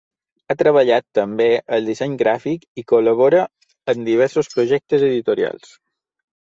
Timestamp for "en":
3.95-4.05